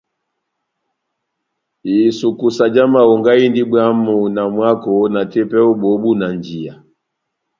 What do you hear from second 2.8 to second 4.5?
mahonga indi bwamu na